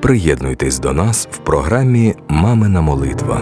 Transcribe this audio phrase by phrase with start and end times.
[0.00, 3.40] Приєднуйтесь до нас в програмі Мамина молитва.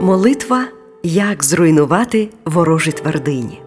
[0.00, 0.64] Молитва
[1.02, 3.62] Як зруйнувати ворожі твердині.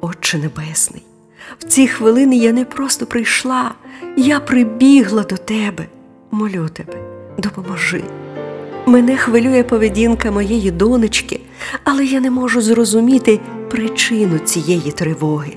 [0.00, 1.02] Отче Небесний,
[1.58, 3.74] в ці хвилини я не просто прийшла,
[4.16, 5.86] я прибігла до тебе.
[6.30, 6.98] Молю тебе,
[7.38, 8.02] допоможи.
[8.90, 11.40] Мене хвилює поведінка моєї донечки,
[11.84, 13.40] але я не можу зрозуміти
[13.70, 15.52] причину цієї тривоги.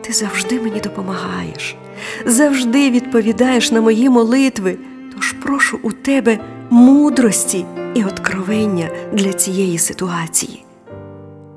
[0.00, 1.76] Ти завжди мені допомагаєш,
[2.24, 4.76] завжди відповідаєш на мої молитви,
[5.14, 6.38] тож прошу у тебе
[6.70, 10.64] мудрості і откровення для цієї ситуації.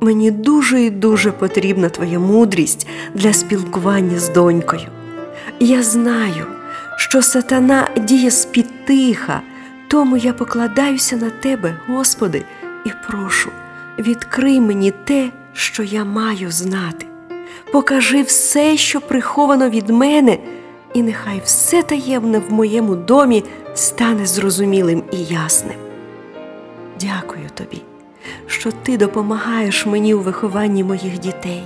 [0.01, 4.87] Мені дуже і дуже потрібна твоя мудрість для спілкування з донькою.
[5.59, 6.45] Я знаю,
[6.97, 9.41] що сатана діє з-під тиха,
[9.89, 12.45] тому я покладаюся на тебе, Господи,
[12.85, 13.49] і прошу,
[13.99, 17.05] відкрий мені те, що я маю знати.
[17.71, 20.37] Покажи все, що приховано від мене,
[20.93, 25.77] і нехай все таємне в моєму домі стане зрозумілим і ясним.
[27.01, 27.81] Дякую тобі,
[28.47, 31.63] що ти допомагаєш мені у вихованні моїх дітей.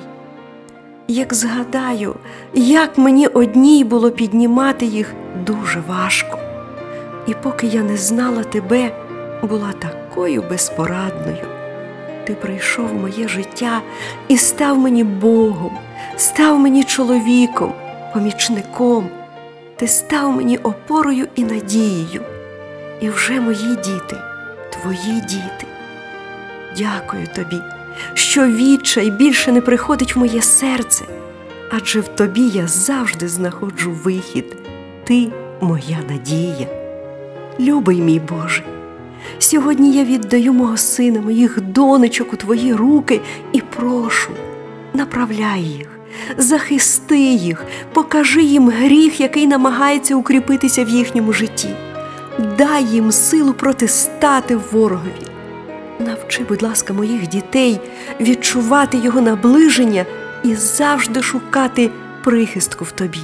[1.07, 2.15] Як згадаю,
[2.53, 5.13] як мені одній було піднімати їх
[5.45, 6.52] дуже важко.
[7.27, 8.91] І поки я не знала тебе,
[9.41, 11.47] була такою безпорадною.
[12.27, 13.81] Ти прийшов в моє життя
[14.27, 15.77] і став мені Богом,
[16.15, 17.73] став мені чоловіком,
[18.13, 19.09] помічником.
[19.75, 22.21] Ти став мені опорою і надією.
[23.01, 24.17] І вже мої діти,
[24.69, 25.65] твої діти.
[26.77, 27.61] Дякую тобі,
[28.13, 31.05] що відчай більше не приходить в моє серце,
[31.71, 34.45] адже в тобі я завжди знаходжу вихід.
[35.03, 35.27] Ти
[35.61, 36.82] моя надія.
[37.59, 38.63] Любий мій Боже,
[39.39, 43.21] сьогодні я віддаю мого сина, моїх донечок у твої руки
[43.51, 44.31] і прошу,
[44.93, 45.87] направляй їх,
[46.37, 51.69] захисти їх, покажи їм гріх, який намагається укріпитися в їхньому житті.
[52.57, 55.27] Дай їм силу протистати ворогові.
[55.99, 57.79] Навчи, будь ласка, моїх дітей
[58.21, 60.05] відчувати його наближення
[60.43, 61.89] і завжди шукати
[62.23, 63.19] прихистку в тобі.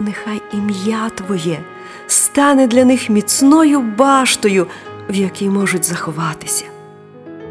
[0.00, 1.58] Нехай ім'я Твоє
[2.06, 4.66] стане для них міцною баштою,
[5.10, 6.64] в якій можуть заховатися.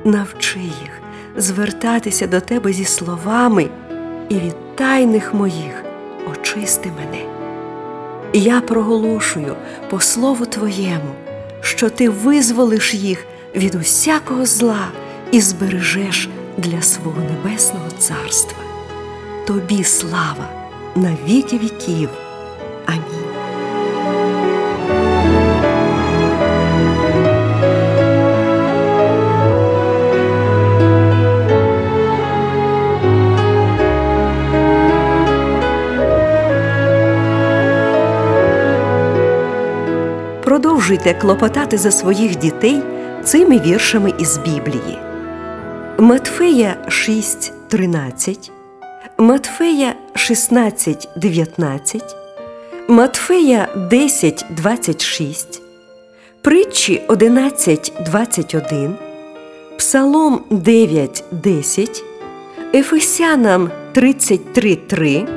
[0.03, 1.01] Навчи їх
[1.37, 3.69] звертатися до тебе зі словами
[4.29, 5.83] і від тайних моїх
[6.31, 7.25] очисти мене.
[8.33, 9.55] Я проголошую
[9.89, 11.15] по слову Твоєму,
[11.61, 14.87] що Ти визволиш їх від усякого зла
[15.31, 18.57] і збережеш для свого небесного царства.
[19.47, 20.49] Тобі слава
[20.95, 22.09] на віки віків.
[40.85, 42.81] Продовжуйте клопотати за своїх дітей
[43.23, 44.99] цими віршами із Біблії.
[45.97, 48.51] Матфея 6:13,
[49.17, 52.24] Матфея 16:19,
[52.87, 55.61] Матфея 10:26,
[56.41, 58.93] Притчі 11:21,
[59.77, 62.03] Псалом 9:10,
[62.73, 65.27] Ефесянам 33:3,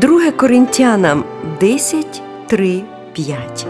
[0.00, 1.24] 2 Коринтянам
[1.60, 3.66] 10:3, 5.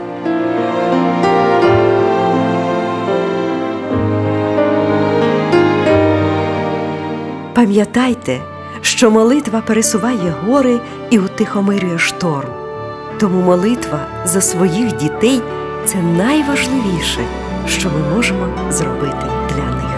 [7.54, 8.40] Пам'ятайте,
[8.80, 10.80] що молитва пересуває гори
[11.10, 12.65] і утихомирює шторм.
[13.20, 15.40] Тому молитва за своїх дітей
[15.84, 17.20] це найважливіше,
[17.66, 19.96] що ми можемо зробити для них.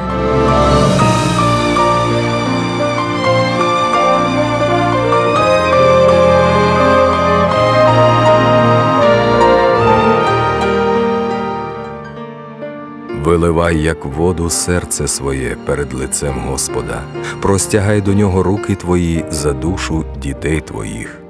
[13.25, 17.03] Виливай, як воду, серце своє перед лицем Господа,
[17.43, 21.28] простягай до нього руки твої за душу дітей твоїх.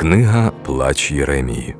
[0.00, 1.74] Книга Плач Єремії.